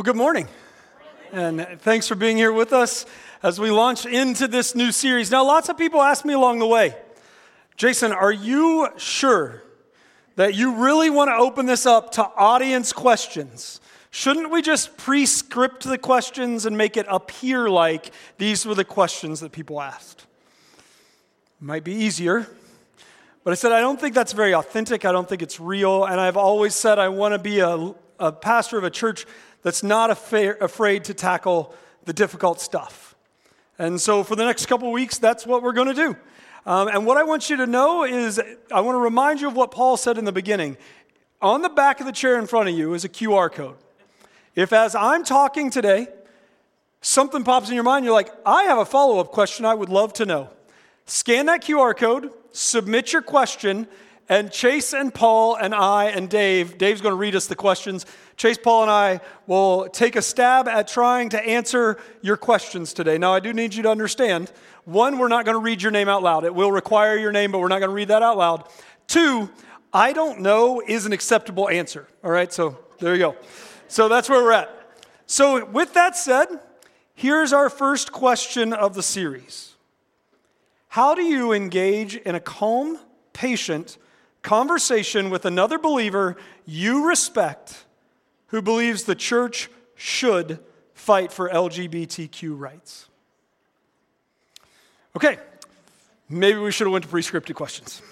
[0.00, 0.48] Well, good morning.
[1.30, 3.04] And thanks for being here with us
[3.42, 5.30] as we launch into this new series.
[5.30, 6.96] Now, lots of people ask me along the way,
[7.76, 9.62] Jason, are you sure
[10.36, 13.78] that you really want to open this up to audience questions?
[14.10, 18.86] Shouldn't we just pre script the questions and make it appear like these were the
[18.86, 20.24] questions that people asked?
[21.60, 22.46] Might be easier.
[23.44, 25.04] But I said, I don't think that's very authentic.
[25.04, 26.06] I don't think it's real.
[26.06, 29.26] And I've always said I want to be a, a pastor of a church
[29.62, 31.74] that's not afraid to tackle
[32.04, 33.14] the difficult stuff.
[33.78, 36.16] And so for the next couple weeks, that's what we're going to do.
[36.66, 39.56] Um, and what I want you to know is I want to remind you of
[39.56, 40.76] what Paul said in the beginning.
[41.40, 43.76] On the back of the chair in front of you is a QR code.
[44.54, 46.08] If, as I'm talking today,
[47.00, 49.88] something pops in your mind, you're like, I have a follow up question I would
[49.88, 50.50] love to know.
[51.06, 53.86] Scan that QR code, submit your question,
[54.30, 58.06] and Chase and Paul and I and Dave, Dave's going to read us the questions.
[58.36, 63.18] Chase, Paul, and I will take a stab at trying to answer your questions today.
[63.18, 64.52] Now, I do need you to understand
[64.84, 66.44] one, we're not going to read your name out loud.
[66.44, 68.68] It will require your name, but we're not going to read that out loud.
[69.08, 69.50] Two,
[69.92, 72.06] I don't know is an acceptable answer.
[72.24, 73.36] All right, so there you go.
[73.88, 74.70] So that's where we're at.
[75.26, 76.46] So, with that said,
[77.14, 79.74] here's our first question of the series
[80.88, 82.98] How do you engage in a calm,
[83.32, 83.98] patient,
[84.42, 87.84] conversation with another believer you respect
[88.48, 90.58] who believes the church should
[90.94, 93.08] fight for LGBTQ rights.
[95.16, 95.38] Okay,
[96.28, 98.02] maybe we should have went to pre-scripted questions.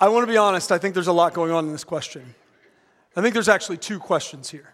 [0.00, 2.34] I want to be honest, I think there's a lot going on in this question.
[3.16, 4.73] I think there's actually two questions here.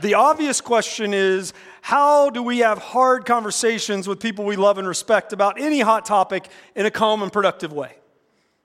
[0.00, 4.86] The obvious question is how do we have hard conversations with people we love and
[4.86, 7.96] respect about any hot topic in a calm and productive way?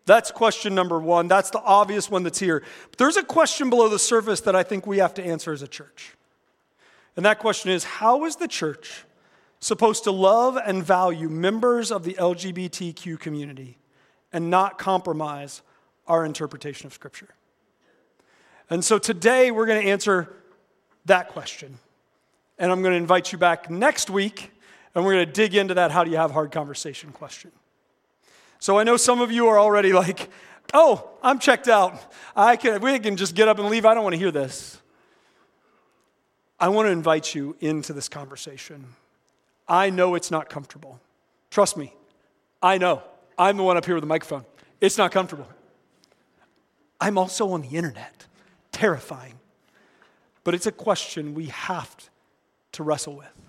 [0.05, 1.27] That's question number one.
[1.27, 2.63] That's the obvious one that's here.
[2.89, 5.61] But there's a question below the surface that I think we have to answer as
[5.61, 6.15] a church.
[7.15, 9.05] And that question is how is the church
[9.59, 13.77] supposed to love and value members of the LGBTQ community
[14.33, 15.61] and not compromise
[16.07, 17.29] our interpretation of Scripture?
[18.69, 20.33] And so today we're going to answer
[21.05, 21.77] that question.
[22.57, 24.51] And I'm going to invite you back next week
[24.93, 27.51] and we're going to dig into that how do you have hard conversation question.
[28.59, 30.29] So I know some of you are already like,
[30.73, 32.13] oh, I'm checked out.
[32.35, 33.85] I can, we can just get up and leave.
[33.85, 34.79] I don't want to hear this.
[36.59, 38.85] I want to invite you into this conversation.
[39.67, 40.99] I know it's not comfortable.
[41.49, 41.93] Trust me,
[42.61, 43.01] I know.
[43.37, 44.45] I'm the one up here with the microphone.
[44.79, 45.47] It's not comfortable.
[46.99, 48.25] I'm also on the internet.
[48.71, 49.39] Terrifying.
[50.43, 51.95] But it's a question we have
[52.73, 53.41] to wrestle with,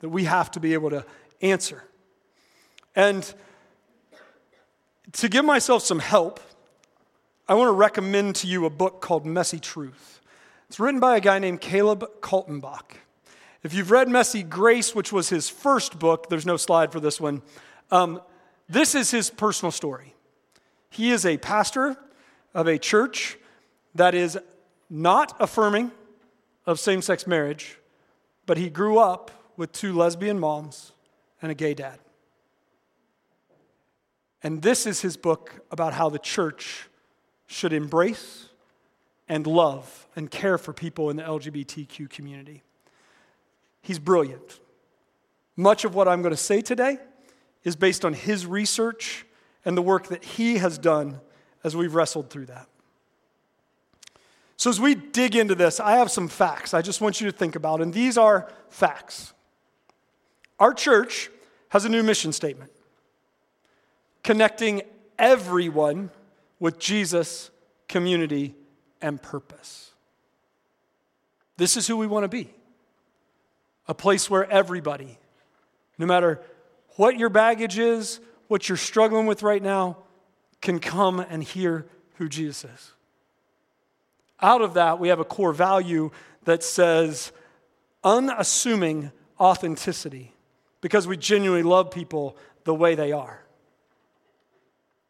[0.00, 1.04] that we have to be able to
[1.40, 1.84] answer.
[2.94, 3.32] And
[5.12, 6.40] to give myself some help,
[7.48, 10.20] I want to recommend to you a book called Messy Truth.
[10.68, 12.96] It's written by a guy named Caleb Kaltenbach.
[13.62, 17.20] If you've read Messy Grace, which was his first book, there's no slide for this
[17.20, 17.42] one.
[17.90, 18.20] Um,
[18.68, 20.14] this is his personal story.
[20.90, 21.96] He is a pastor
[22.54, 23.38] of a church
[23.94, 24.38] that is
[24.92, 25.90] not affirming
[26.66, 27.78] of same sex marriage,
[28.44, 30.92] but he grew up with two lesbian moms
[31.40, 31.98] and a gay dad.
[34.42, 36.88] And this is his book about how the church
[37.46, 38.48] should embrace
[39.28, 42.62] and love and care for people in the LGBTQ community.
[43.80, 44.60] He's brilliant.
[45.56, 46.98] Much of what I'm going to say today
[47.64, 49.24] is based on his research
[49.64, 51.20] and the work that he has done
[51.64, 52.68] as we've wrestled through that.
[54.62, 57.36] So, as we dig into this, I have some facts I just want you to
[57.36, 59.32] think about, and these are facts.
[60.60, 61.30] Our church
[61.70, 62.70] has a new mission statement
[64.22, 64.82] connecting
[65.18, 66.10] everyone
[66.60, 67.50] with Jesus,
[67.88, 68.54] community,
[69.00, 69.90] and purpose.
[71.56, 72.48] This is who we want to be
[73.88, 75.18] a place where everybody,
[75.98, 76.40] no matter
[76.90, 79.96] what your baggage is, what you're struggling with right now,
[80.60, 81.84] can come and hear
[82.18, 82.92] who Jesus is.
[84.42, 86.10] Out of that, we have a core value
[86.44, 87.32] that says
[88.02, 90.34] unassuming authenticity
[90.80, 93.42] because we genuinely love people the way they are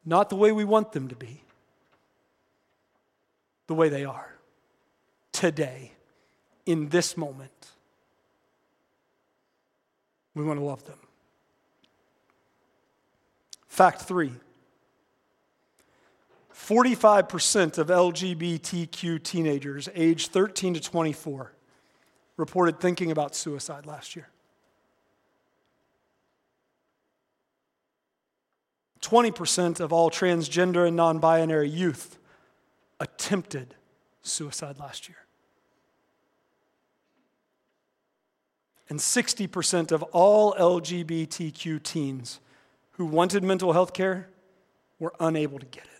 [0.04, 1.42] not the way we want them to be,
[3.66, 4.34] the way they are
[5.32, 5.92] today,
[6.66, 7.70] in this moment.
[10.34, 10.98] We want to love them.
[13.68, 14.32] Fact three
[16.66, 21.52] 45% of LGBTQ teenagers aged 13 to 24
[22.36, 24.28] reported thinking about suicide last year.
[29.00, 32.18] 20% of all transgender and non binary youth
[33.00, 33.74] attempted
[34.22, 35.18] suicide last year.
[38.88, 42.38] And 60% of all LGBTQ teens
[42.92, 44.28] who wanted mental health care
[45.00, 45.91] were unable to get it.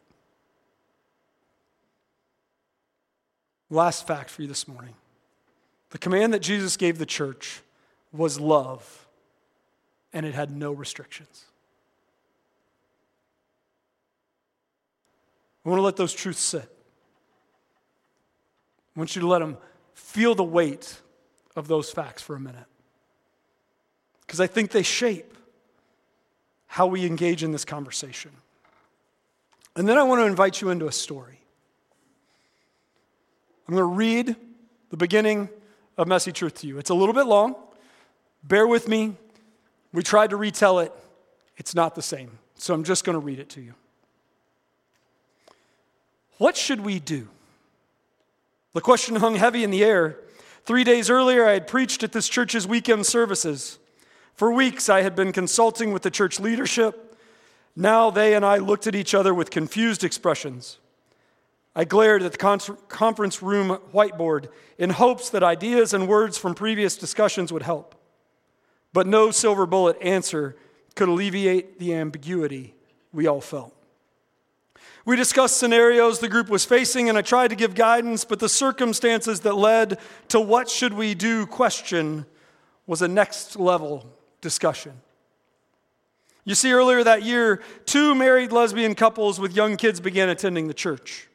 [3.73, 4.95] Last fact for you this morning
[5.89, 7.61] the command that Jesus gave the church
[8.13, 9.07] was love,
[10.13, 11.45] and it had no restrictions.
[15.65, 16.69] I want to let those truths sit.
[18.95, 19.57] I want you to let them
[19.95, 21.01] feel the weight
[21.57, 22.67] of those facts for a minute.
[24.27, 25.35] Because I think they shape
[26.67, 28.33] how we engage in this conversation.
[29.77, 31.42] And then I want to invite you into a story.
[33.67, 34.37] I'm going to read
[34.91, 35.49] the beginning
[35.97, 36.79] of Messy Truth to you.
[36.79, 37.55] It's a little bit long.
[38.43, 39.17] Bear with me.
[39.93, 40.93] We tried to retell it,
[41.57, 42.39] it's not the same.
[42.57, 43.75] So I'm just going to read it to you.
[46.39, 47.29] What should we do?
[48.73, 50.17] The question hung heavy in the air.
[50.65, 53.79] Three days earlier, I had preached at this church's weekend services.
[54.35, 57.17] For weeks, I had been consulting with the church leadership.
[57.77, 60.79] Now they and I looked at each other with confused expressions.
[61.75, 62.39] I glared at the
[62.89, 67.95] conference room whiteboard in hopes that ideas and words from previous discussions would help.
[68.93, 70.57] But no silver bullet answer
[70.95, 72.75] could alleviate the ambiguity
[73.13, 73.75] we all felt.
[75.05, 78.49] We discussed scenarios the group was facing, and I tried to give guidance, but the
[78.49, 79.99] circumstances that led
[80.29, 82.27] to what should we do question
[82.87, 84.07] was a next level
[84.41, 84.93] discussion.
[86.45, 90.75] You see, earlier that year, two married lesbian couples with young kids began attending the
[90.75, 91.29] church.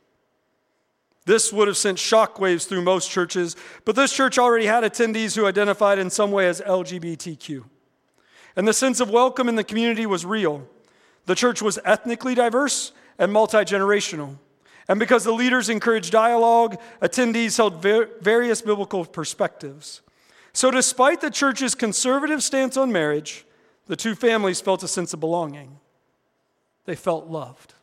[1.27, 5.45] This would have sent shockwaves through most churches, but this church already had attendees who
[5.45, 7.65] identified in some way as LGBTQ.
[8.55, 10.65] And the sense of welcome in the community was real.
[11.25, 14.37] The church was ethnically diverse and multi generational.
[14.87, 20.01] And because the leaders encouraged dialogue, attendees held various biblical perspectives.
[20.53, 23.45] So, despite the church's conservative stance on marriage,
[23.87, 25.77] the two families felt a sense of belonging.
[26.85, 27.73] They felt loved.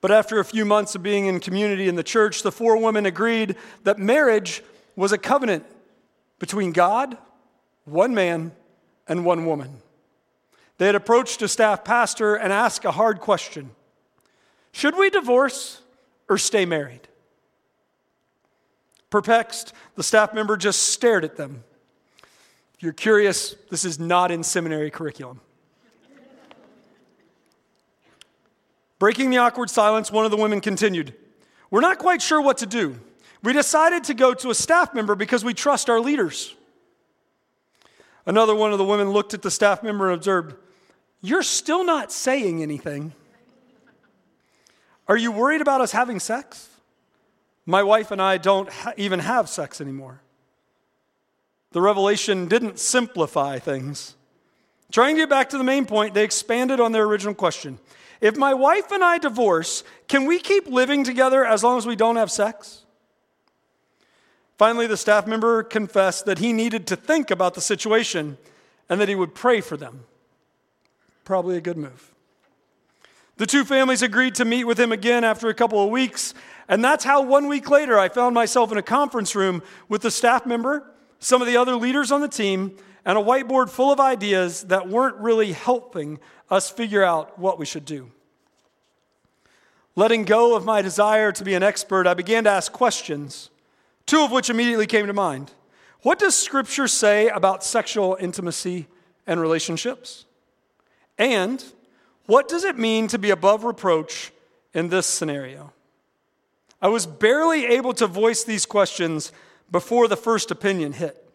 [0.00, 3.04] But after a few months of being in community in the church, the four women
[3.04, 4.62] agreed that marriage
[4.96, 5.64] was a covenant
[6.38, 7.16] between God,
[7.84, 8.52] one man,
[9.06, 9.82] and one woman.
[10.78, 13.70] They had approached a staff pastor and asked a hard question
[14.72, 15.82] Should we divorce
[16.28, 17.06] or stay married?
[19.10, 21.64] Perplexed, the staff member just stared at them.
[22.74, 25.40] If you're curious, this is not in seminary curriculum.
[29.00, 31.14] Breaking the awkward silence, one of the women continued,
[31.70, 33.00] We're not quite sure what to do.
[33.42, 36.54] We decided to go to a staff member because we trust our leaders.
[38.26, 40.54] Another one of the women looked at the staff member and observed,
[41.22, 43.14] You're still not saying anything.
[45.08, 46.68] Are you worried about us having sex?
[47.64, 50.20] My wife and I don't ha- even have sex anymore.
[51.72, 54.14] The revelation didn't simplify things.
[54.92, 57.78] Trying to get back to the main point, they expanded on their original question
[58.20, 61.96] if my wife and I divorce, can we keep living together as long as we
[61.96, 62.84] don't have sex?
[64.58, 68.36] Finally, the staff member confessed that he needed to think about the situation
[68.90, 70.04] and that he would pray for them.
[71.24, 72.12] Probably a good move.
[73.38, 76.34] The two families agreed to meet with him again after a couple of weeks,
[76.68, 80.10] and that's how one week later I found myself in a conference room with the
[80.10, 80.84] staff member,
[81.20, 84.88] some of the other leaders on the team, and a whiteboard full of ideas that
[84.88, 86.18] weren't really helping
[86.50, 88.10] us figure out what we should do.
[89.96, 93.50] Letting go of my desire to be an expert, I began to ask questions,
[94.06, 95.52] two of which immediately came to mind.
[96.02, 98.86] What does Scripture say about sexual intimacy
[99.26, 100.24] and relationships?
[101.18, 101.62] And
[102.26, 104.32] what does it mean to be above reproach
[104.72, 105.72] in this scenario?
[106.80, 109.32] I was barely able to voice these questions
[109.70, 111.28] before the first opinion hit.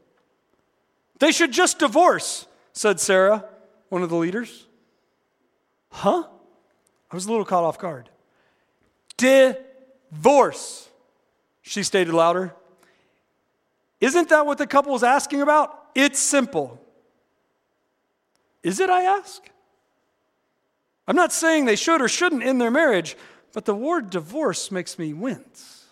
[1.20, 3.46] They should just divorce, said Sarah,
[3.90, 4.66] one of the leaders.
[5.96, 6.24] Huh?
[7.10, 8.10] I was a little caught off guard.
[9.16, 10.90] Divorce,
[11.62, 12.54] she stated louder.
[14.02, 15.88] Isn't that what the couple was asking about?
[15.96, 16.82] It's simple.
[18.62, 19.42] Is it, I ask?
[21.08, 23.16] I'm not saying they should or shouldn't end their marriage,
[23.54, 25.86] but the word divorce makes me wince.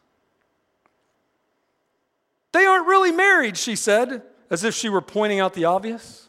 [2.51, 6.27] They aren't really married, she said, as if she were pointing out the obvious.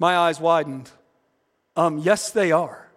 [0.00, 0.90] My eyes widened.
[1.78, 2.90] Um, yes, they are.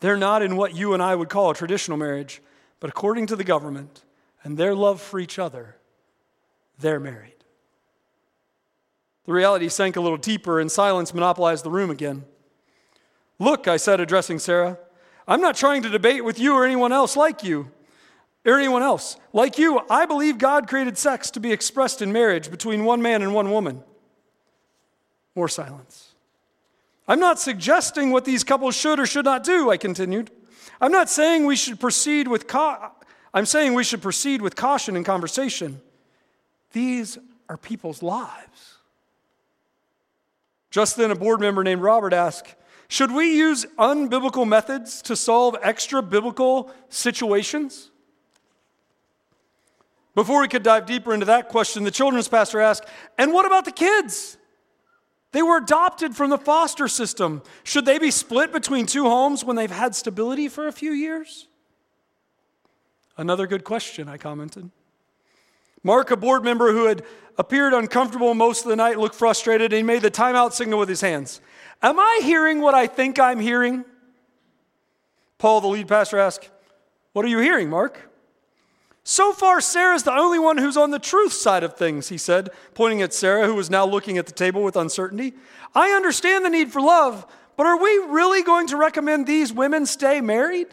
[0.00, 2.42] They're not in what you and I would call a traditional marriage,
[2.80, 4.02] but according to the government
[4.42, 5.76] and their love for each other,
[6.80, 7.44] they're married.
[9.26, 12.24] The reality sank a little deeper, and silence monopolized the room again.
[13.38, 14.76] Look, I said, addressing Sarah,
[15.28, 17.70] I'm not trying to debate with you or anyone else like you,
[18.44, 19.16] or anyone else.
[19.32, 23.22] Like you, I believe God created sex to be expressed in marriage between one man
[23.22, 23.84] and one woman.
[25.36, 26.03] More silence.
[27.06, 30.30] I'm not suggesting what these couples should or should not do, I continued.
[30.80, 32.92] I'm not saying we should proceed with ca-
[33.32, 35.80] I'm saying we should proceed with caution in conversation.
[36.72, 37.18] These
[37.48, 38.78] are people's lives.
[40.70, 42.54] Just then a board member named Robert asked,
[42.88, 47.90] "Should we use unbiblical methods to solve extra biblical situations?"
[50.14, 52.86] Before we could dive deeper into that question, the children's pastor asked,
[53.18, 54.36] And what about the kids?
[55.34, 57.42] They were adopted from the foster system.
[57.64, 61.48] Should they be split between two homes when they've had stability for a few years?
[63.16, 64.70] Another good question, I commented.
[65.82, 67.02] Mark, a board member who had
[67.36, 70.88] appeared uncomfortable most of the night, looked frustrated, and he made the timeout signal with
[70.88, 71.40] his hands.
[71.82, 73.84] Am I hearing what I think I'm hearing?
[75.38, 76.48] Paul, the lead pastor, asked,
[77.12, 78.08] What are you hearing, Mark?
[79.06, 82.48] So far, Sarah's the only one who's on the truth side of things, he said,
[82.72, 85.34] pointing at Sarah, who was now looking at the table with uncertainty.
[85.74, 87.26] I understand the need for love,
[87.58, 90.68] but are we really going to recommend these women stay married?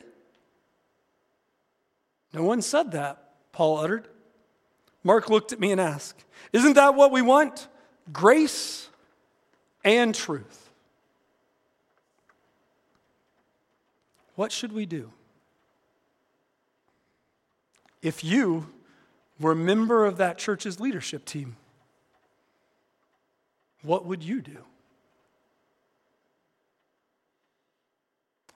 [2.34, 4.08] No one said that, Paul uttered.
[5.04, 6.24] Mark looked at me and asked,
[6.54, 7.68] Isn't that what we want?
[8.14, 8.88] Grace
[9.84, 10.70] and truth.
[14.36, 15.12] What should we do?
[18.02, 18.68] If you
[19.40, 21.56] were a member of that church's leadership team,
[23.82, 24.58] what would you do?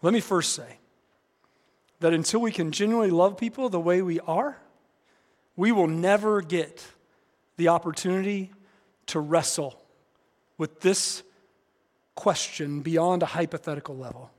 [0.01, 0.77] Let me first say
[1.99, 4.57] that until we can genuinely love people the way we are,
[5.55, 6.85] we will never get
[7.57, 8.51] the opportunity
[9.07, 9.81] to wrestle
[10.57, 11.23] with this
[12.13, 14.31] question beyond a hypothetical level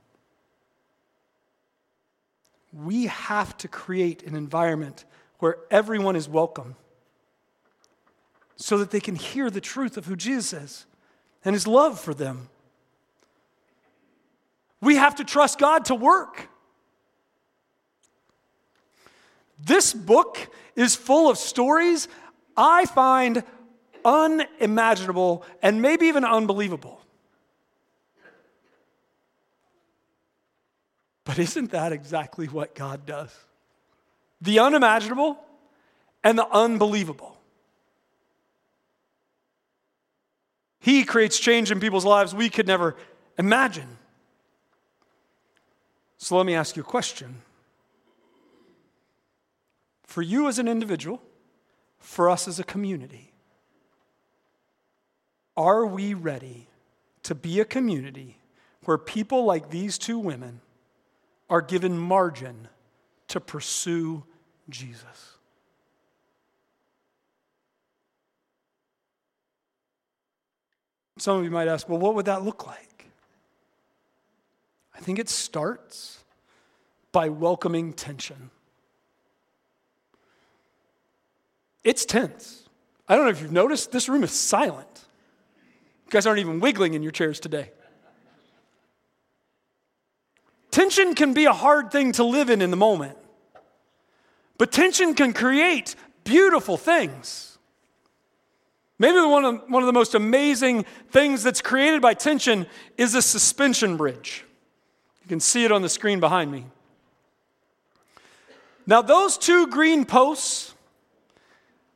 [2.73, 5.05] we have to create an environment
[5.39, 6.75] where everyone is welcome
[8.55, 10.85] so that they can hear the truth of who Jesus is
[11.45, 12.49] and his love for them.
[14.81, 16.49] We have to trust God to work.
[19.59, 20.37] This book
[20.75, 22.07] is full of stories
[22.55, 23.43] I find
[24.05, 27.01] unimaginable and maybe even unbelievable.
[31.27, 33.35] But isn't that exactly what God does?
[34.39, 35.37] The unimaginable
[36.23, 37.37] and the unbelievable.
[40.79, 42.95] He creates change in people's lives we could never
[43.37, 43.97] imagine.
[46.17, 47.41] So let me ask you a question.
[50.05, 51.21] For you as an individual,
[51.99, 53.33] for us as a community,
[55.57, 56.69] are we ready
[57.23, 58.37] to be a community
[58.85, 60.61] where people like these two women
[61.49, 62.67] are given margin
[63.29, 64.23] to pursue
[64.69, 65.37] Jesus.
[71.17, 73.09] Some of you might ask, well, what would that look like?
[74.95, 76.23] I think it starts
[77.11, 78.51] by welcoming tension.
[81.83, 82.67] It's tense.
[83.07, 85.05] I don't know if you've noticed, this room is silent.
[86.05, 87.71] You guys aren't even wiggling in your chairs today.
[90.77, 93.17] Tension can be a hard thing to live in in the moment,
[94.59, 97.57] but tension can create beautiful things.
[98.99, 103.23] Maybe one of, one of the most amazing things that's created by tension is a
[103.23, 104.45] suspension bridge.
[105.23, 106.65] You can see it on the screen behind me.
[108.85, 110.75] Now, those two green posts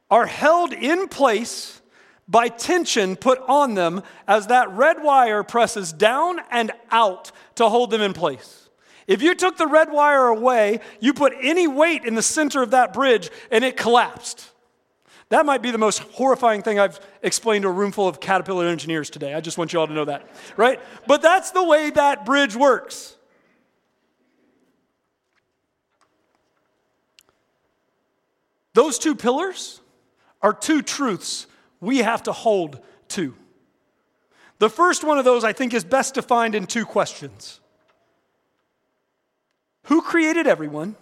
[0.10, 1.84] are held in place
[2.28, 7.92] by tension put on them as that red wire presses down and out to hold
[7.92, 8.61] them in place.
[9.08, 12.72] If you took the red wire away, you put any weight in the center of
[12.72, 14.50] that bridge and it collapsed.
[15.30, 18.68] That might be the most horrifying thing I've explained to a room full of Caterpillar
[18.68, 19.34] engineers today.
[19.34, 20.80] I just want you all to know that, right?
[21.08, 23.16] But that's the way that bridge works.
[28.74, 29.82] Those two pillars
[30.42, 31.48] are two truths
[31.80, 32.80] we have to hold
[33.10, 33.36] to.
[34.60, 37.62] The first one of those, I think, is best defined in two questions
[39.84, 40.96] who created everyone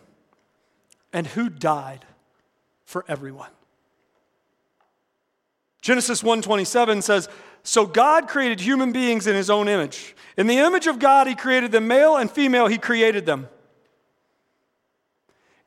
[1.11, 2.05] and who died
[2.85, 3.51] for everyone.
[5.81, 7.29] Genesis 1:27 says,
[7.63, 10.15] "So God created human beings in his own image.
[10.37, 13.49] In the image of God he created them male and female he created them."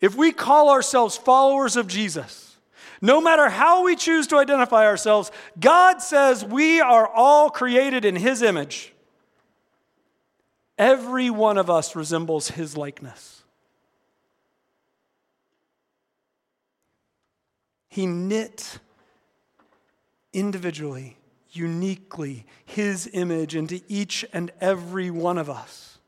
[0.01, 2.57] If we call ourselves followers of Jesus,
[3.01, 8.17] no matter how we choose to identify ourselves, God says we are all created in
[8.17, 8.93] his image.
[10.79, 13.43] Every one of us resembles his likeness.
[17.89, 18.79] He knit
[20.33, 21.19] individually,
[21.51, 25.99] uniquely, His image into each and every one of us.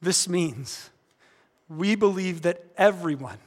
[0.00, 0.90] This means
[1.68, 3.38] we believe that everyone,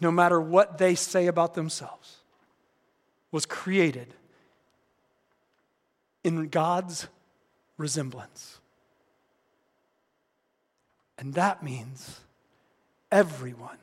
[0.00, 2.18] no matter what they say about themselves,
[3.32, 4.14] was created
[6.22, 7.08] in God's
[7.76, 8.58] resemblance.
[11.18, 12.20] And that means
[13.10, 13.78] everyone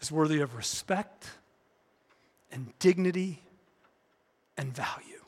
[0.00, 1.28] is worthy of respect
[2.50, 3.42] and dignity
[4.56, 5.22] and value.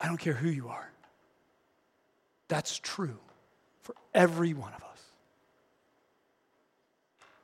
[0.00, 0.90] I don't care who you are.
[2.48, 3.18] That's true
[3.82, 4.88] for every one of us.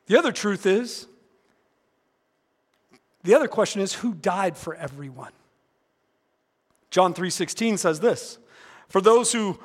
[0.06, 1.06] The other truth is,
[3.22, 5.32] the other question is who died for everyone?
[6.98, 8.38] John 3:16 says this,
[8.88, 9.56] for those who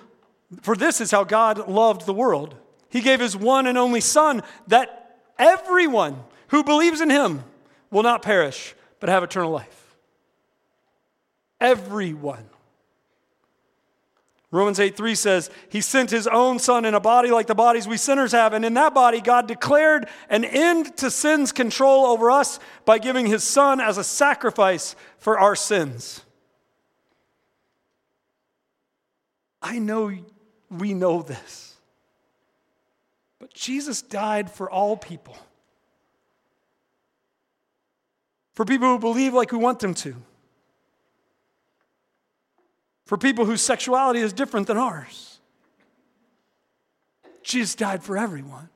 [0.61, 2.53] for this is how God loved the world.
[2.91, 7.43] He gave his one and only son that everyone who believes in him
[7.89, 9.95] will not perish but have eternal life.
[11.59, 12.47] Everyone.
[14.51, 17.87] Romans 8 3 says, He sent His own Son in a body like the bodies
[17.87, 18.53] we sinners have.
[18.53, 23.25] And in that body, God declared an end to sin's control over us by giving
[23.25, 26.22] His Son as a sacrifice for our sins.
[29.63, 30.11] I know
[30.69, 31.75] we know this,
[33.39, 35.37] but Jesus died for all people.
[38.53, 40.15] For people who believe like we want them to
[43.05, 45.39] for people whose sexuality is different than ours.
[47.43, 48.69] Jesus died for everyone.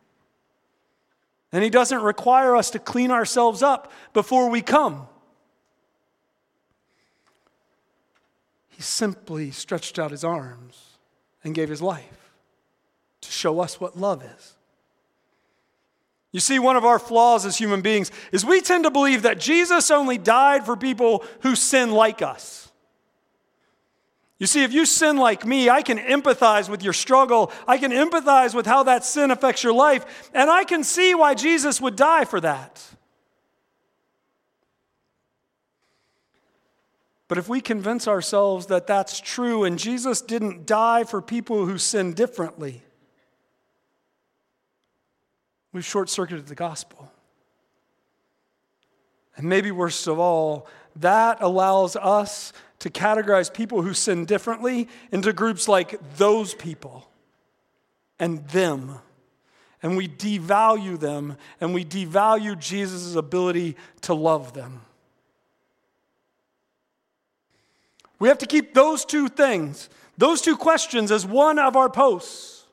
[1.51, 5.07] And He doesn't require us to clean ourselves up before we come.
[8.77, 10.99] He simply stretched out His arms
[11.43, 12.31] and gave His life
[13.21, 14.55] to show us what love is.
[16.31, 19.39] You see, one of our flaws as human beings is we tend to believe that
[19.39, 22.71] Jesus only died for people who sin like us.
[24.37, 27.51] You see, if you sin like me, I can empathize with your struggle.
[27.67, 31.33] I can empathize with how that sin affects your life, and I can see why
[31.33, 32.79] Jesus would die for that.
[37.27, 41.77] But if we convince ourselves that that's true and Jesus didn't die for people who
[41.77, 42.81] sin differently,
[45.73, 47.11] we've short circuited the gospel.
[49.35, 55.33] And maybe worst of all, that allows us to categorize people who sin differently into
[55.33, 57.09] groups like those people
[58.19, 58.99] and them.
[59.83, 64.81] And we devalue them and we devalue Jesus' ability to love them.
[68.19, 72.65] We have to keep those two things, those two questions, as one of our posts.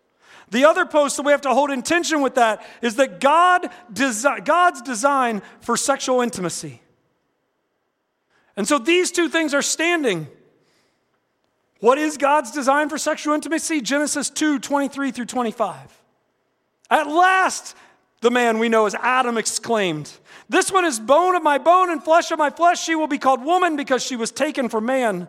[0.51, 3.69] The other post that we have to hold in tension with that is that God
[3.93, 6.81] desi- God's design for sexual intimacy.
[8.57, 10.29] And so these two things are standing.
[11.81, 13.81] What is God's design for sexual intimacy?
[13.81, 16.03] Genesis 2 23 through 25.
[16.91, 17.75] At last,
[18.25, 20.11] the man we know as Adam exclaimed,
[20.49, 22.83] This one is bone of my bone and flesh of my flesh.
[22.83, 25.29] She will be called woman because she was taken from man.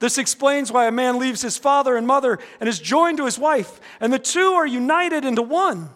[0.00, 3.38] This explains why a man leaves his father and mother and is joined to his
[3.38, 5.88] wife, and the two are united into one.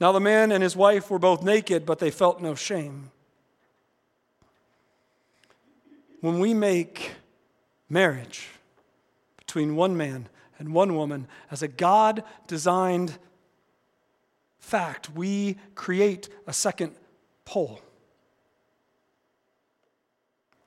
[0.00, 3.10] Now, the man and his wife were both naked, but they felt no shame
[6.20, 7.10] when we make
[7.88, 8.50] marriage
[9.36, 10.28] between one man
[10.60, 13.18] and one woman as a God designed
[14.62, 16.94] fact, we create a second
[17.44, 17.80] pole.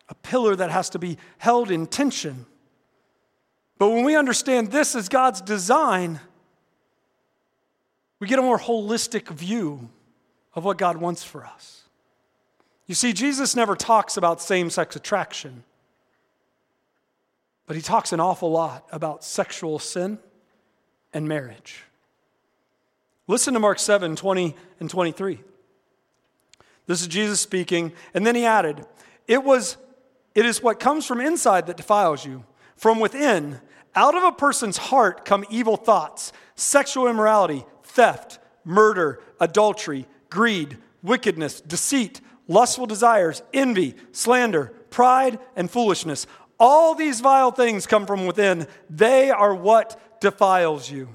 [0.09, 2.45] A pillar that has to be held in tension.
[3.79, 6.19] But when we understand this as God's design,
[8.19, 9.89] we get a more holistic view
[10.53, 11.83] of what God wants for us.
[12.85, 15.63] You see, Jesus never talks about same sex attraction,
[17.65, 20.19] but he talks an awful lot about sexual sin
[21.13, 21.83] and marriage.
[23.27, 25.39] Listen to Mark 7 20 and 23.
[26.87, 28.85] This is Jesus speaking, and then he added,
[29.27, 29.77] It was
[30.33, 32.43] it is what comes from inside that defiles you.
[32.75, 33.61] From within,
[33.95, 41.61] out of a person's heart come evil thoughts, sexual immorality, theft, murder, adultery, greed, wickedness,
[41.61, 46.27] deceit lustful desires, envy, slander, pride, and foolishness.
[46.59, 48.67] All these vile things come from within.
[48.89, 51.09] They are what defiles you.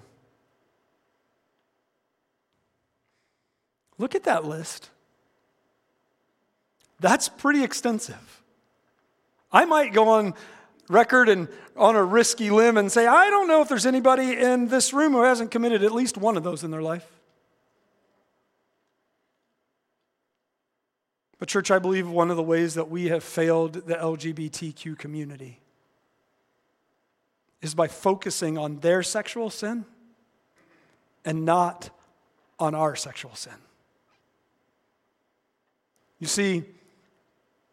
[4.00, 4.88] Look at that list.
[7.00, 8.42] That's pretty extensive.
[9.52, 10.32] I might go on
[10.88, 14.68] record and on a risky limb and say, I don't know if there's anybody in
[14.68, 17.06] this room who hasn't committed at least one of those in their life.
[21.38, 25.60] But, church, I believe one of the ways that we have failed the LGBTQ community
[27.60, 29.84] is by focusing on their sexual sin
[31.22, 31.90] and not
[32.58, 33.52] on our sexual sin.
[36.20, 36.64] You see,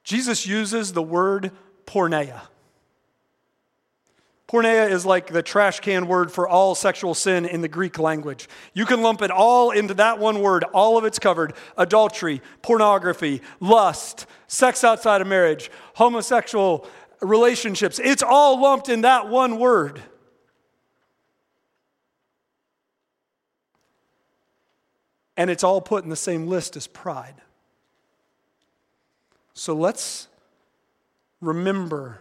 [0.03, 1.51] Jesus uses the word
[1.85, 2.41] porneia.
[4.47, 8.47] Porneia is like the trash can word for all sexual sin in the Greek language.
[8.73, 13.41] You can lump it all into that one word, all of it's covered adultery, pornography,
[13.59, 16.87] lust, sex outside of marriage, homosexual
[17.21, 17.99] relationships.
[18.01, 20.01] It's all lumped in that one word.
[25.35, 27.35] And it's all put in the same list as pride.
[29.57, 30.27] So let's
[31.41, 32.19] remember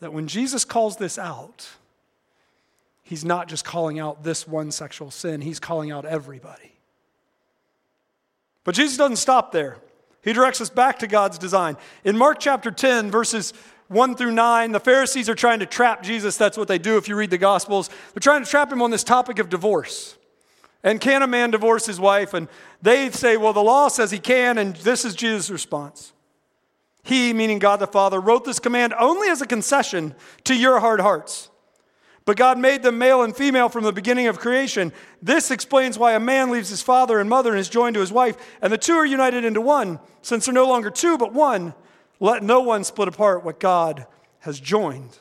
[0.00, 1.66] that when Jesus calls this out,
[3.02, 6.72] he's not just calling out this one sexual sin, he's calling out everybody.
[8.62, 9.78] But Jesus doesn't stop there.
[10.22, 11.78] He directs us back to God's design.
[12.04, 13.54] In Mark chapter 10, verses
[13.88, 16.36] 1 through 9, the Pharisees are trying to trap Jesus.
[16.36, 17.88] That's what they do if you read the Gospels.
[18.12, 20.16] They're trying to trap him on this topic of divorce.
[20.82, 22.34] And can a man divorce his wife?
[22.34, 22.48] And
[22.82, 26.13] they say, well, the law says he can, and this is Jesus' response.
[27.04, 30.14] He, meaning God the Father, wrote this command only as a concession
[30.44, 31.50] to your hard hearts.
[32.24, 34.90] But God made them male and female from the beginning of creation.
[35.20, 38.10] This explains why a man leaves his father and mother and is joined to his
[38.10, 40.00] wife, and the two are united into one.
[40.22, 41.74] Since they're no longer two, but one,
[42.20, 44.06] let no one split apart what God
[44.40, 45.18] has joined.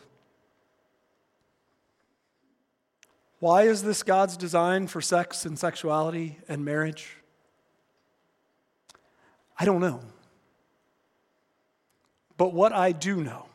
[3.39, 7.17] Why is this God's design for sex and sexuality and marriage?
[9.59, 9.99] I don't know.
[12.43, 13.45] But what I do know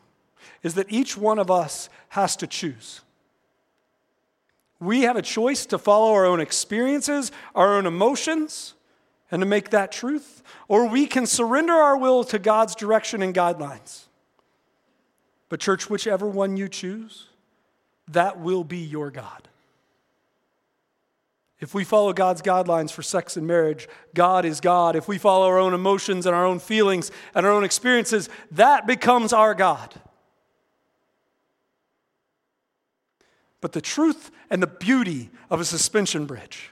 [0.63, 3.01] is that each one of us has to choose.
[4.79, 8.73] We have a choice to follow our own experiences, our own emotions,
[9.29, 13.31] and to make that truth, or we can surrender our will to God's direction and
[13.31, 14.05] guidelines.
[15.49, 17.27] But, church, whichever one you choose,
[18.07, 19.49] that will be your God.
[21.59, 24.95] If we follow God's guidelines for sex and marriage, God is God.
[24.95, 28.87] If we follow our own emotions and our own feelings and our own experiences, that
[28.87, 29.93] becomes our God.
[33.61, 36.71] But the truth and the beauty of a suspension bridge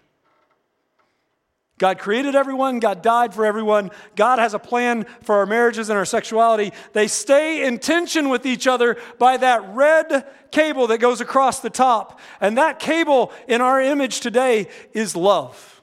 [1.77, 5.97] God created everyone, God died for everyone, God has a plan for our marriages and
[5.97, 6.73] our sexuality.
[6.93, 11.69] They stay in tension with each other by that red cable that goes across the
[11.69, 12.19] top.
[12.41, 15.81] And that cable in our image today is love.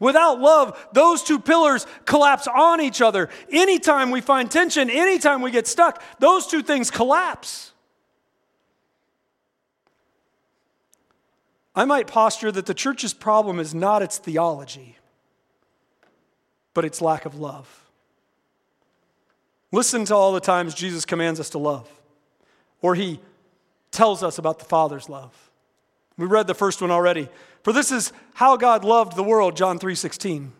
[0.00, 3.28] Without love, those two pillars collapse on each other.
[3.52, 7.71] Anytime we find tension, anytime we get stuck, those two things collapse.
[11.74, 14.98] I might posture that the church's problem is not its theology,
[16.74, 17.90] but its lack of love.
[19.70, 21.88] Listen to all the times Jesus commands us to love,
[22.82, 23.20] or he
[23.90, 25.50] tells us about the Father's love.
[26.18, 27.28] We read the first one already.
[27.62, 30.52] For this is how God loved the world, John 3:16.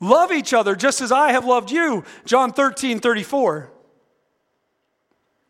[0.00, 3.70] Love each other just as I have loved you, John 13, 34.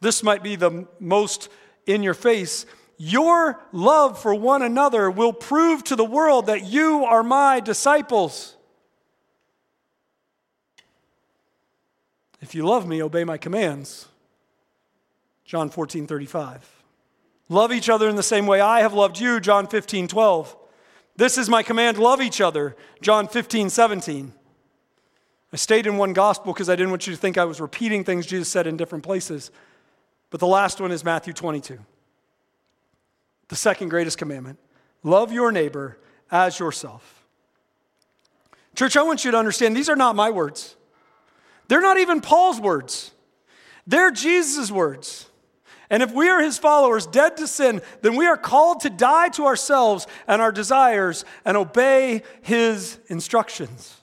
[0.01, 1.49] This might be the most
[1.87, 2.65] in your face
[2.99, 8.57] your love for one another will prove to the world that you are my disciples.
[12.41, 14.09] If you love me, obey my commands.
[15.45, 16.69] John 14, 35.
[17.49, 19.41] Love each other in the same way I have loved you.
[19.41, 20.57] John 15, 12.
[21.17, 22.77] This is my command love each other.
[23.01, 24.33] John 15, 17.
[25.53, 28.05] I stayed in one gospel because I didn't want you to think I was repeating
[28.05, 29.51] things Jesus said in different places.
[30.31, 31.79] But the last one is Matthew 22
[33.49, 34.59] the second greatest commandment
[35.03, 35.99] love your neighbor
[36.31, 37.25] as yourself.
[38.75, 40.77] Church, I want you to understand these are not my words.
[41.69, 43.13] They're not even Paul's words.
[43.87, 45.27] They're Jesus' words.
[45.91, 49.31] And if we are his followers, dead to sin, then we are called to die
[49.31, 53.97] to ourselves and our desires and obey his instructions.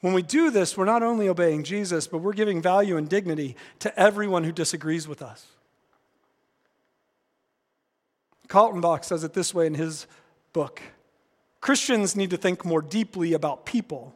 [0.00, 3.56] When we do this, we're not only obeying Jesus, but we're giving value and dignity
[3.80, 5.46] to everyone who disagrees with us.
[8.48, 10.06] Kaltenbach says it this way in his
[10.52, 10.80] book
[11.60, 14.14] Christians need to think more deeply about people,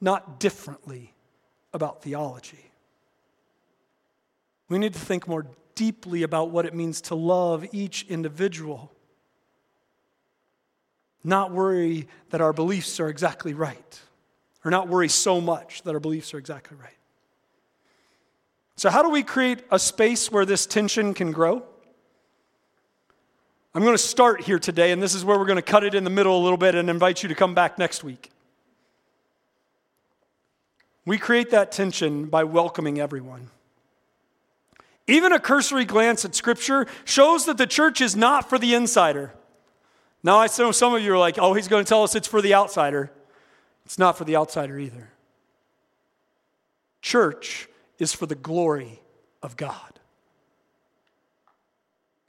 [0.00, 1.14] not differently
[1.72, 2.70] about theology.
[4.68, 8.92] We need to think more deeply about what it means to love each individual,
[11.24, 14.00] not worry that our beliefs are exactly right,
[14.64, 16.92] or not worry so much that our beliefs are exactly right.
[18.76, 21.62] So, how do we create a space where this tension can grow?
[23.74, 25.94] I'm going to start here today, and this is where we're going to cut it
[25.94, 28.30] in the middle a little bit and invite you to come back next week.
[31.04, 33.50] We create that tension by welcoming everyone.
[35.06, 39.32] Even a cursory glance at Scripture shows that the church is not for the insider.
[40.22, 42.28] Now, I know some of you are like, oh, he's going to tell us it's
[42.28, 43.10] for the outsider.
[43.86, 45.08] It's not for the outsider either.
[47.00, 49.00] Church is for the glory
[49.42, 49.97] of God.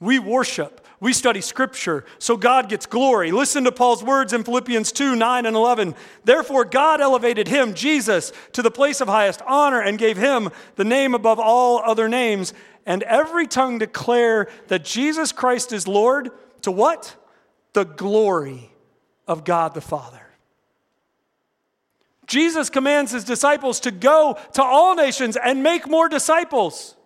[0.00, 3.32] We worship, we study scripture, so God gets glory.
[3.32, 5.94] Listen to Paul's words in Philippians 2 9 and 11.
[6.24, 10.84] Therefore, God elevated him, Jesus, to the place of highest honor and gave him the
[10.84, 12.54] name above all other names.
[12.86, 16.30] And every tongue declare that Jesus Christ is Lord
[16.62, 17.14] to what?
[17.74, 18.70] The glory
[19.28, 20.20] of God the Father.
[22.26, 26.96] Jesus commands his disciples to go to all nations and make more disciples.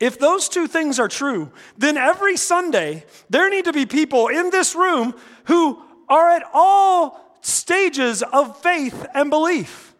[0.00, 4.50] If those two things are true, then every Sunday there need to be people in
[4.50, 5.14] this room
[5.46, 9.94] who are at all stages of faith and belief.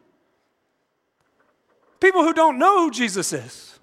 [2.00, 3.78] People who don't know who Jesus is.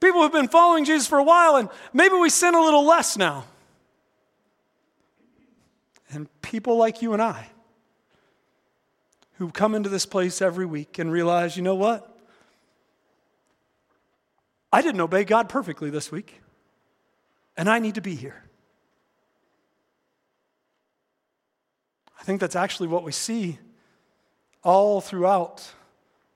[0.00, 3.18] People who've been following Jesus for a while and maybe we sin a little less
[3.18, 3.44] now.
[6.12, 7.48] And people like you and I
[9.34, 12.09] who come into this place every week and realize, you know what?
[14.72, 16.40] I didn't obey God perfectly this week,
[17.56, 18.44] and I need to be here.
[22.18, 23.58] I think that's actually what we see
[24.62, 25.72] all throughout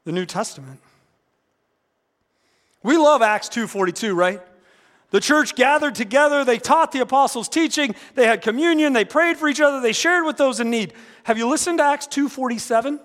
[0.05, 0.81] the New Testament.
[2.83, 4.41] We love Acts 2:42, right?
[5.11, 9.49] The church gathered together, they taught the apostles' teaching, they had communion, they prayed for
[9.49, 10.93] each other, they shared with those in need.
[11.23, 12.99] Have you listened to Acts 2:47?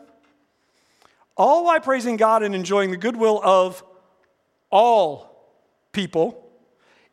[1.38, 3.84] All while praising God and enjoying the goodwill of
[4.70, 5.30] all
[5.92, 6.46] people.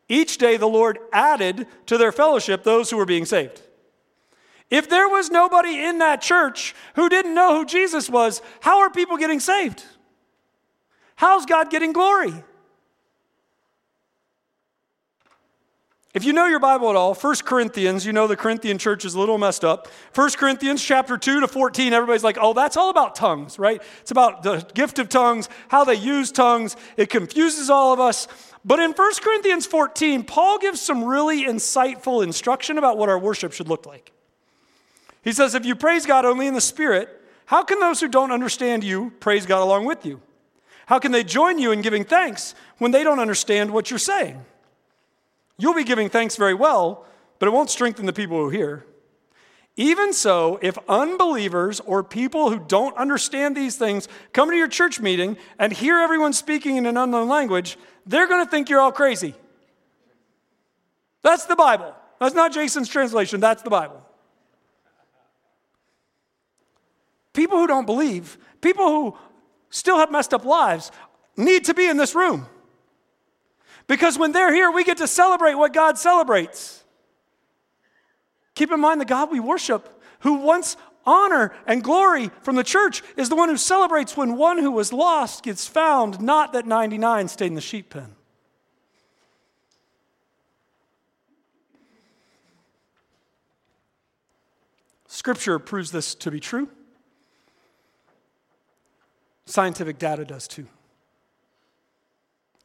[0.09, 3.61] Each day the Lord added to their fellowship those who were being saved.
[4.69, 8.89] If there was nobody in that church who didn't know who Jesus was, how are
[8.89, 9.83] people getting saved?
[11.15, 12.33] How's God getting glory?
[16.17, 19.13] If you know your Bible at all, 1 Corinthians, you know the Corinthian church is
[19.13, 19.87] a little messed up.
[20.15, 23.79] 1 Corinthians chapter 2 to 14, everybody's like, oh, that's all about tongues, right?
[24.01, 26.75] It's about the gift of tongues, how they use tongues.
[26.97, 28.27] It confuses all of us.
[28.65, 33.53] But in 1 Corinthians 14, Paul gives some really insightful instruction about what our worship
[33.53, 34.11] should look like.
[35.23, 37.09] He says, if you praise God only in the Spirit,
[37.45, 40.19] how can those who don't understand you praise God along with you?
[40.87, 44.43] How can they join you in giving thanks when they don't understand what you're saying?
[45.57, 47.05] You'll be giving thanks very well,
[47.39, 48.85] but it won't strengthen the people who hear.
[49.75, 54.99] Even so, if unbelievers or people who don't understand these things come to your church
[54.99, 58.91] meeting and hear everyone speaking in an unknown language, they're going to think you're all
[58.91, 59.35] crazy.
[61.21, 61.93] That's the Bible.
[62.19, 64.01] That's not Jason's translation, that's the Bible.
[67.33, 69.17] People who don't believe, people who
[69.69, 70.91] still have messed up lives,
[71.35, 72.47] need to be in this room.
[73.87, 76.83] Because when they're here, we get to celebrate what God celebrates.
[78.53, 83.01] Keep in mind the God we worship, who wants honor and glory from the church,
[83.15, 87.29] is the one who celebrates when one who was lost gets found, not that 99
[87.29, 88.13] stayed in the sheep pen.
[95.07, 96.69] Scripture proves this to be true.
[99.45, 100.67] Scientific data does too.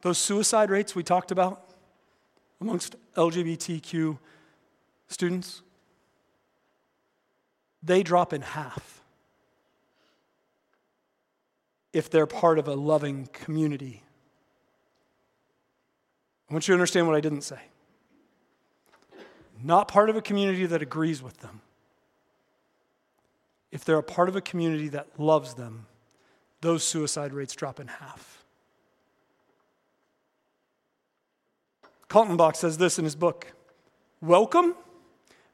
[0.03, 1.63] Those suicide rates we talked about
[2.59, 4.17] amongst LGBTQ
[5.07, 5.61] students,
[7.81, 9.01] they drop in half
[11.93, 14.03] if they're part of a loving community.
[16.49, 17.59] I want you to understand what I didn't say.
[19.63, 21.61] Not part of a community that agrees with them.
[23.71, 25.85] If they're a part of a community that loves them,
[26.59, 28.32] those suicide rates drop in half.
[32.13, 33.53] Kaltenbach says this in his book
[34.21, 34.75] Welcome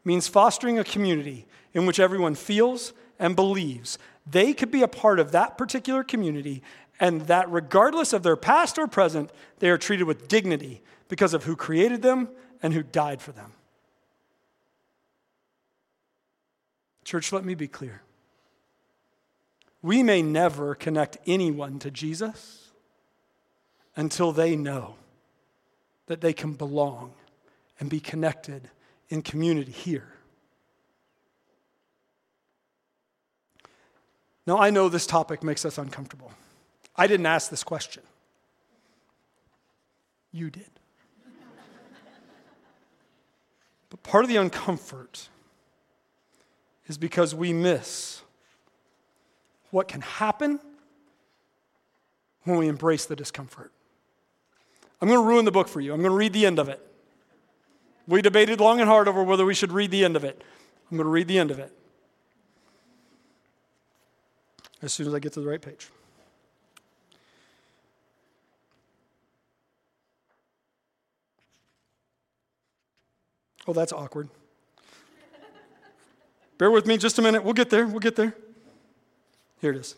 [0.04, 3.98] means fostering a community in which everyone feels and believes
[4.30, 6.62] they could be a part of that particular community
[7.00, 11.45] and that regardless of their past or present, they are treated with dignity because of
[11.45, 12.28] who created them
[12.62, 13.54] and who died for them.
[17.06, 18.02] Church, let me be clear.
[19.82, 22.72] We may never connect anyone to Jesus
[23.95, 24.95] until they know
[26.10, 27.13] that they can belong
[27.80, 28.67] and be connected
[29.10, 30.12] in community here.
[34.48, 36.32] Now, I know this topic makes us uncomfortable.
[36.95, 38.02] I didn't ask this question.
[40.32, 40.72] You did.
[43.91, 45.28] but part of the uncomfort
[46.88, 48.24] is because we miss
[49.69, 50.60] what can happen
[52.45, 53.72] when we embrace the discomfort.
[55.02, 55.94] I'm going to ruin the book for you.
[55.94, 56.86] I'm going to read the end of it.
[58.08, 60.44] We debated long and hard over whether we should read the end of it.
[60.92, 61.72] I'm going to read the end of it
[64.82, 65.90] as soon as I get to the right page.
[73.68, 74.30] Oh, that's awkward.
[76.58, 77.44] Bear with me just a minute.
[77.44, 77.86] We'll get there.
[77.86, 78.36] We'll get there.
[79.62, 79.96] Here it is.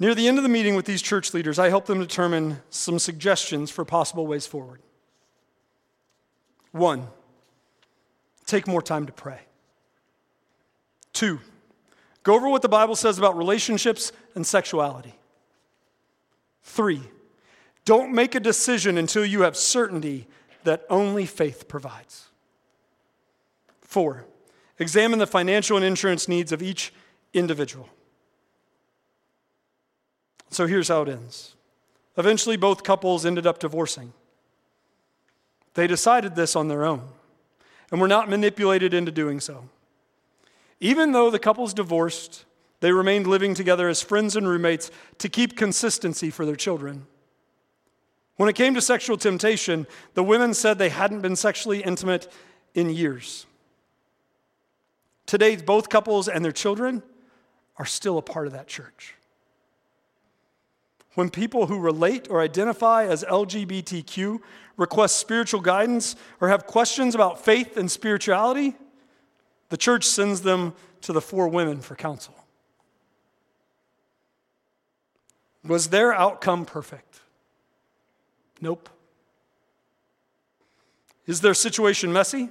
[0.00, 2.98] Near the end of the meeting with these church leaders, I helped them determine some
[2.98, 4.80] suggestions for possible ways forward.
[6.72, 7.06] One,
[8.46, 9.40] take more time to pray.
[11.12, 11.40] Two,
[12.22, 15.14] go over what the Bible says about relationships and sexuality.
[16.62, 17.02] Three,
[17.84, 20.26] don't make a decision until you have certainty
[20.64, 22.28] that only faith provides.
[23.82, 24.24] Four,
[24.78, 26.90] examine the financial and insurance needs of each
[27.34, 27.90] individual.
[30.50, 31.54] So here's how it ends.
[32.16, 34.12] Eventually, both couples ended up divorcing.
[35.74, 37.02] They decided this on their own
[37.90, 39.68] and were not manipulated into doing so.
[40.80, 42.44] Even though the couples divorced,
[42.80, 47.06] they remained living together as friends and roommates to keep consistency for their children.
[48.36, 52.32] When it came to sexual temptation, the women said they hadn't been sexually intimate
[52.74, 53.46] in years.
[55.26, 57.02] Today, both couples and their children
[57.76, 59.14] are still a part of that church.
[61.20, 64.40] When people who relate or identify as LGBTQ
[64.78, 68.74] request spiritual guidance or have questions about faith and spirituality,
[69.68, 72.34] the church sends them to the four women for counsel.
[75.62, 77.20] Was their outcome perfect?
[78.62, 78.88] Nope.
[81.26, 82.48] Is their situation messy?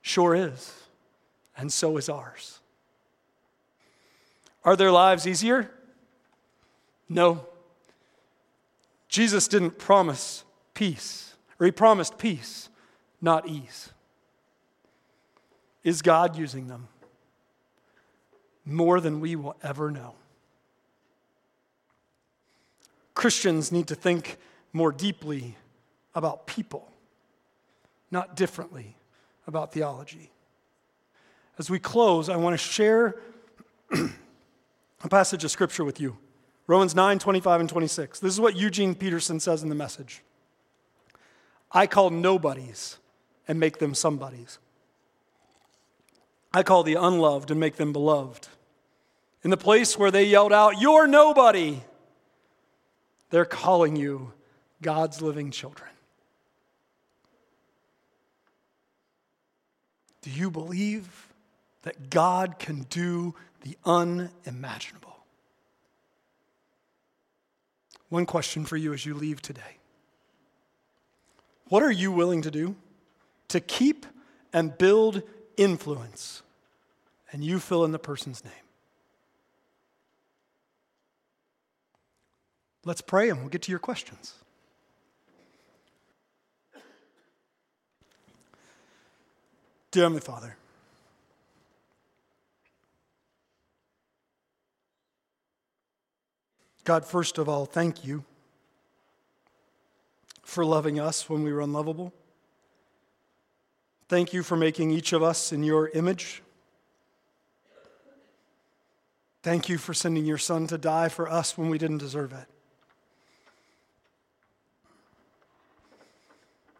[0.00, 0.72] Sure is.
[1.54, 2.60] And so is ours.
[4.64, 5.70] Are their lives easier?
[7.10, 7.44] No.
[9.08, 12.70] Jesus didn't promise peace, or he promised peace,
[13.20, 13.90] not ease.
[15.82, 16.86] Is God using them?
[18.64, 20.14] More than we will ever know.
[23.14, 24.38] Christians need to think
[24.72, 25.56] more deeply
[26.14, 26.88] about people,
[28.12, 28.96] not differently
[29.48, 30.30] about theology.
[31.58, 33.16] As we close, I want to share
[33.90, 36.16] a passage of scripture with you
[36.70, 38.20] Romans 9, 25, and 26.
[38.20, 40.22] This is what Eugene Peterson says in the message
[41.72, 42.98] I call nobodies
[43.48, 44.60] and make them somebodies.
[46.54, 48.46] I call the unloved and make them beloved.
[49.42, 51.82] In the place where they yelled out, You're nobody,
[53.30, 54.32] they're calling you
[54.80, 55.90] God's living children.
[60.22, 61.32] Do you believe
[61.82, 65.09] that God can do the unimaginable?
[68.10, 69.78] One question for you as you leave today
[71.68, 72.76] What are you willing to do
[73.48, 74.04] to keep
[74.52, 75.22] and build
[75.56, 76.42] influence?
[77.32, 78.52] And you fill in the person's name.
[82.84, 84.34] Let's pray and we'll get to your questions.
[89.92, 90.56] Dear Heavenly Father,
[96.84, 98.24] God, first of all, thank you
[100.42, 102.12] for loving us when we were unlovable.
[104.08, 106.42] Thank you for making each of us in your image.
[109.42, 112.46] Thank you for sending your son to die for us when we didn't deserve it.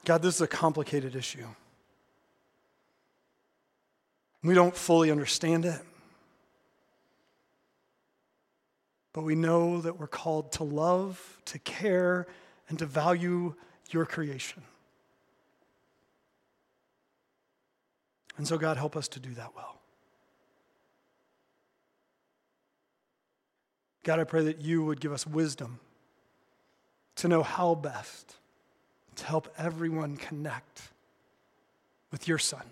[0.04, 1.46] God, this is a complicated issue.
[4.42, 5.80] We don't fully understand it.
[9.12, 12.26] But we know that we're called to love, to care,
[12.68, 13.54] and to value
[13.90, 14.62] your creation.
[18.36, 19.80] And so, God, help us to do that well.
[24.02, 25.80] God, I pray that you would give us wisdom
[27.16, 28.36] to know how best
[29.16, 30.90] to help everyone connect
[32.10, 32.62] with your Son.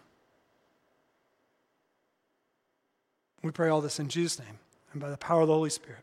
[3.42, 4.58] We pray all this in Jesus' name
[4.92, 6.00] and by the power of the Holy Spirit.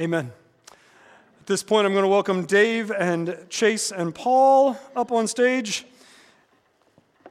[0.00, 0.32] Amen.
[1.40, 5.84] At this point, I'm going to welcome Dave and Chase and Paul up on stage,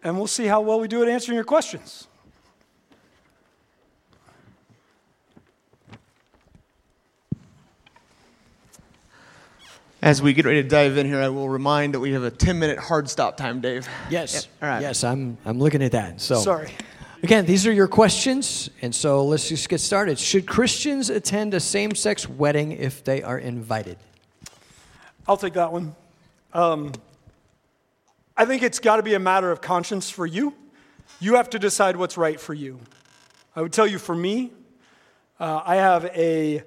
[0.01, 2.07] and we'll see how well we do at answering your questions.
[10.01, 12.31] As we get ready to dive in here, I will remind that we have a
[12.31, 13.87] 10 minute hard stop time, Dave.
[14.09, 14.47] Yes.
[14.61, 14.81] All right.
[14.81, 16.21] Yes, I'm, I'm looking at that.
[16.21, 16.71] So Sorry.
[17.23, 20.19] Again, these are your questions, and so let's just get started.
[20.19, 23.97] Should Christians attend a same sex wedding if they are invited?
[25.25, 25.95] I'll take that one.
[26.51, 26.91] Um,
[28.35, 30.53] I think it's got to be a matter of conscience for you.
[31.21, 32.77] You have to decide what's right for you.
[33.55, 34.51] I would tell you for me,
[35.39, 36.61] uh, I have a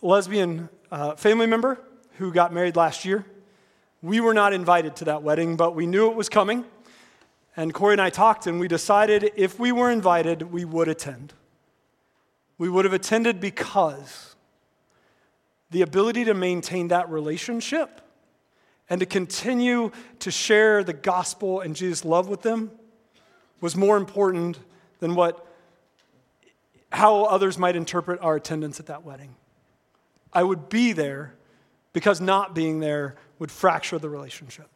[0.00, 1.78] lesbian uh, family member
[2.16, 3.26] who got married last year.
[4.00, 6.64] We were not invited to that wedding, but we knew it was coming.
[7.56, 11.34] And Corey and I talked, and we decided if we were invited, we would attend.
[12.56, 14.34] We would have attended because
[15.70, 18.00] the ability to maintain that relationship
[18.88, 19.90] and to continue
[20.20, 22.70] to share the gospel and Jesus' love with them
[23.60, 24.58] was more important
[25.00, 25.46] than what
[26.90, 29.34] how others might interpret our attendance at that wedding.
[30.32, 31.34] I would be there
[31.94, 34.68] because not being there would fracture the relationship.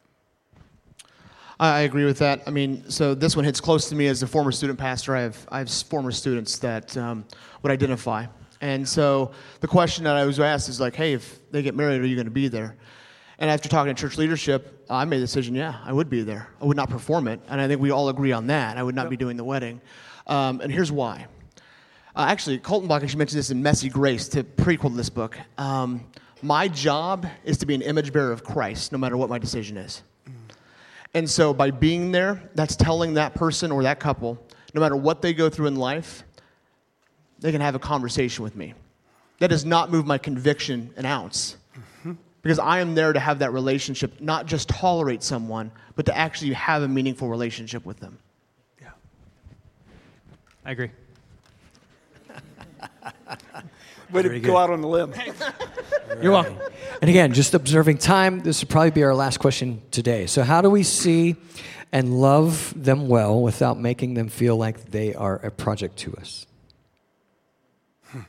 [1.59, 2.43] I agree with that.
[2.45, 5.15] I mean, so this one hits close to me as a former student pastor.
[5.15, 7.25] I have, I have former students that um,
[7.63, 8.27] would identify.
[8.61, 12.01] And so the question that I was asked is like, hey, if they get married,
[12.01, 12.75] are you going to be there?
[13.39, 16.47] And after talking to church leadership, I made the decision, yeah, I would be there.
[16.61, 17.39] I would not perform it.
[17.49, 18.77] And I think we all agree on that.
[18.77, 19.11] I would not yep.
[19.11, 19.81] be doing the wedding.
[20.27, 21.27] Um, and here's why.
[22.15, 25.37] Uh, actually, Kaltenbach actually mentioned this in Messy Grace to prequel this book.
[25.57, 26.05] Um,
[26.41, 29.77] my job is to be an image bearer of Christ, no matter what my decision
[29.77, 30.01] is.
[31.13, 34.37] And so by being there, that's telling that person or that couple,
[34.73, 36.23] no matter what they go through in life,
[37.39, 38.73] they can have a conversation with me.
[39.39, 41.57] That does not move my conviction an ounce.
[41.75, 42.13] Mm-hmm.
[42.41, 46.53] Because I am there to have that relationship, not just tolerate someone, but to actually
[46.53, 48.17] have a meaningful relationship with them.
[48.81, 48.89] Yeah.
[50.65, 50.91] I agree.
[54.11, 55.13] Way to go out on the limb.
[56.21, 56.57] You're welcome.
[57.01, 60.25] And again, just observing time, this will probably be our last question today.
[60.25, 61.35] So, how do we see
[61.91, 66.47] and love them well without making them feel like they are a project to us?
[68.07, 68.21] Hmm.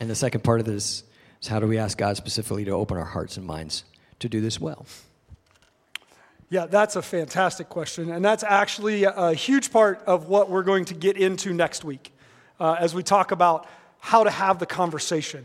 [0.00, 1.04] And the second part of this
[1.40, 3.84] is how do we ask God specifically to open our hearts and minds
[4.20, 4.86] to do this well?
[6.48, 8.10] Yeah, that's a fantastic question.
[8.10, 12.12] And that's actually a huge part of what we're going to get into next week
[12.60, 13.66] uh, as we talk about
[14.02, 15.44] how to have the conversation,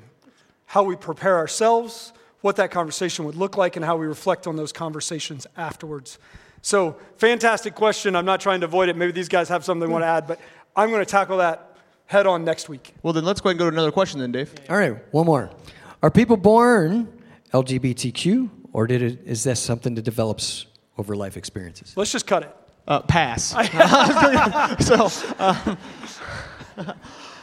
[0.66, 4.56] how we prepare ourselves, what that conversation would look like, and how we reflect on
[4.56, 6.18] those conversations afterwards.
[6.64, 8.16] So, fantastic question.
[8.16, 8.96] I'm not trying to avoid it.
[8.96, 10.40] Maybe these guys have something they want to add, but
[10.76, 11.78] I'm going to tackle that
[12.08, 12.96] head on next week.
[13.04, 14.52] Well, then let's go ahead and go to another question, then, Dave.
[14.70, 15.52] All right, one more.
[16.02, 17.08] Are people born
[17.54, 20.66] LGBTQ, or did it, is that something that develops
[20.98, 21.94] over life experiences?
[21.96, 22.56] Let's just cut it.
[22.88, 23.50] Uh, pass.
[24.84, 25.78] so, um,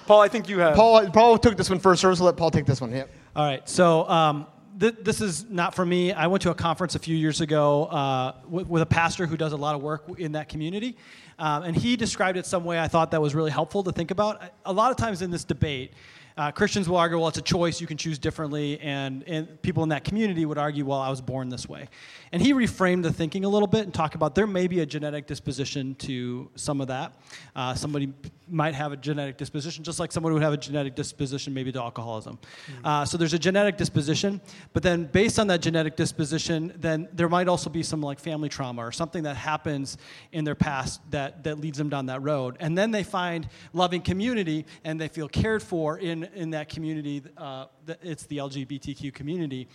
[0.07, 0.75] Paul, I think you have.
[0.75, 2.93] Paul, Paul took this one first, so let Paul take this one.
[2.93, 3.11] Yep.
[3.35, 3.67] All right.
[3.69, 4.47] So um,
[4.79, 6.13] th- this is not for me.
[6.13, 9.37] I went to a conference a few years ago uh, with, with, a pastor who
[9.37, 10.97] does a lot of work in that community.
[11.39, 14.11] Um, and he described it some way I thought that was really helpful to think
[14.11, 14.43] about.
[14.65, 15.93] A lot of times in this debate,
[16.37, 19.85] uh, Christians will argue, well, it's a choice, you can choose differently, and, and people
[19.85, 21.89] in that community would argue, well, I was born this way.
[22.33, 24.87] And he reframed the thinking a little bit and talked about there may be a
[24.87, 27.15] genetic disposition to some of that.
[27.55, 28.13] Uh, somebody
[28.49, 31.81] might have a genetic disposition, just like someone would have a genetic disposition maybe to
[31.81, 32.39] alcoholism.
[32.39, 32.87] Mm-hmm.
[32.87, 34.41] Uh, so there's a genetic disposition,
[34.73, 38.49] but then based on that genetic disposition, then there might also be some like family
[38.49, 39.97] trauma or something that happens
[40.33, 42.57] in their past that, that leads them down that road.
[42.61, 47.23] And then they find loving community and they feel cared for in in, that community,
[47.37, 47.67] uh,
[48.03, 49.69] it's the LGBTQ community.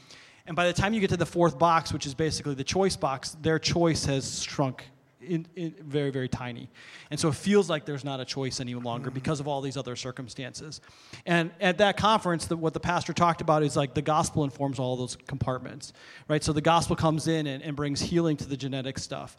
[0.46, 2.96] And by the time you get to the fourth box, which is basically the choice
[2.96, 4.86] box, their choice has shrunk
[5.22, 6.70] in, in very, very tiny.
[7.12, 9.16] And so it feels like there's not a choice any longer mm-hmm.
[9.16, 10.82] because of all these other circumstances.
[11.26, 14.80] And at that conference, the, what the pastor talked about is like the gospel informs
[14.80, 15.94] all those compartments,
[16.28, 16.44] right?
[16.44, 19.36] So the gospel comes in and, and brings healing to the genetic stuff.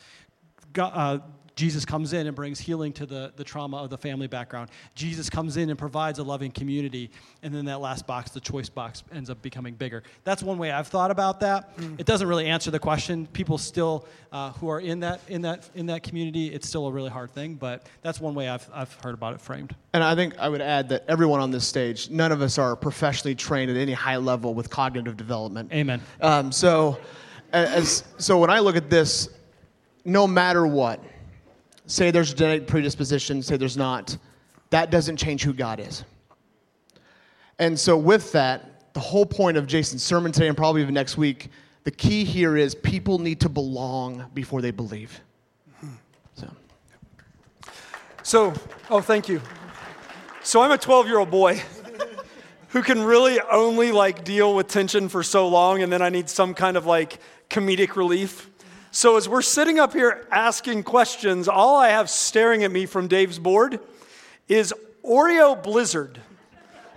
[0.72, 1.18] God, uh,
[1.60, 4.70] Jesus comes in and brings healing to the, the trauma of the family background.
[4.94, 7.10] Jesus comes in and provides a loving community.
[7.42, 10.02] And then that last box, the choice box, ends up becoming bigger.
[10.24, 11.76] That's one way I've thought about that.
[11.76, 12.00] Mm.
[12.00, 13.26] It doesn't really answer the question.
[13.26, 16.92] People still uh, who are in that, in, that, in that community, it's still a
[16.92, 17.56] really hard thing.
[17.56, 19.74] But that's one way I've, I've heard about it framed.
[19.92, 22.74] And I think I would add that everyone on this stage, none of us are
[22.74, 25.70] professionally trained at any high level with cognitive development.
[25.74, 26.00] Amen.
[26.22, 26.98] Um, so,
[27.52, 29.28] as, so when I look at this,
[30.04, 31.02] no matter what,
[31.86, 34.16] say there's a genetic predisposition, say there's not,
[34.70, 36.04] that doesn't change who God is.
[37.58, 41.16] And so, with that, the whole point of Jason's sermon today and probably even next
[41.16, 41.50] week,
[41.84, 45.20] the key here is people need to belong before they believe.
[46.34, 46.50] So,
[48.22, 48.54] so
[48.88, 49.40] oh, thank you.
[50.42, 51.62] So, I'm a 12 year old boy.
[52.70, 56.30] who can really only like deal with tension for so long, and then I need
[56.30, 58.49] some kind of like comedic relief.
[58.92, 63.06] So as we're sitting up here asking questions, all I have staring at me from
[63.06, 63.78] Dave's board
[64.48, 64.74] is
[65.04, 66.20] Oreo Blizzard.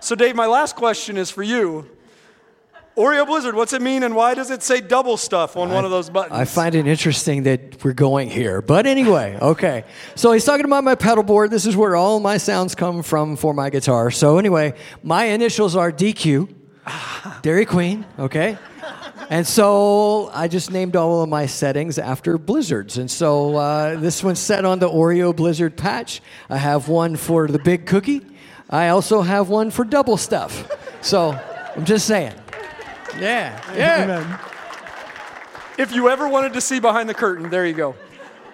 [0.00, 1.88] So, Dave, my last question is for you.
[2.96, 5.90] Oreo Blizzard, what's it mean and why does it say double stuff on one of
[5.90, 6.38] those buttons?
[6.38, 8.60] I find it interesting that we're going here.
[8.60, 9.84] But anyway, okay.
[10.14, 11.50] So he's talking about my pedal board.
[11.50, 14.12] This is where all my sounds come from for my guitar.
[14.12, 16.54] So anyway, my initials are DQ,
[17.42, 18.58] Dairy Queen, okay?
[19.30, 22.98] And so I just named all of my settings after blizzards.
[22.98, 26.20] And so uh, this one's set on the Oreo Blizzard patch.
[26.50, 28.20] I have one for the big cookie.
[28.68, 30.70] I also have one for double stuff.
[31.00, 31.38] So
[31.76, 32.34] I'm just saying.
[33.18, 34.02] Yeah, yeah.
[34.04, 34.38] Amen.
[35.78, 37.94] If you ever wanted to see behind the curtain, there you go.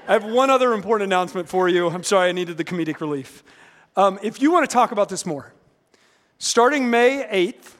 [0.08, 1.88] I have one other important announcement for you.
[1.88, 3.44] I'm sorry I needed the comedic relief.
[3.96, 5.52] Um, if you want to talk about this more,
[6.38, 7.74] starting May 8th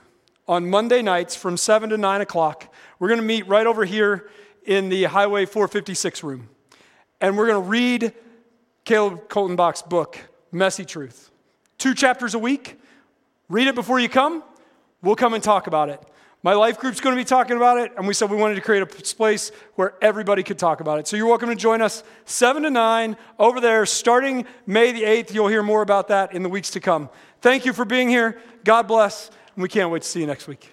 [0.47, 2.70] on Monday nights from 7 to 9 o'clock,
[3.01, 4.31] we're going to meet right over here
[4.65, 6.49] in the Highway 456 room.
[7.21, 8.13] And we're going to read
[8.85, 10.19] Caleb Kaltenbach's book,
[10.53, 11.31] Messy Truth.
[11.79, 12.79] Two chapters a week.
[13.49, 14.45] Read it before you come.
[15.03, 16.01] We'll come and talk about it.
[16.43, 18.61] My life group's going to be talking about it, and we said we wanted to
[18.63, 21.07] create a place where everybody could talk about it.
[21.07, 25.35] So you're welcome to join us 7 to 9 over there starting May the 8th.
[25.35, 27.11] You'll hear more about that in the weeks to come.
[27.43, 28.41] Thank you for being here.
[28.65, 30.73] God bless, and we can't wait to see you next week.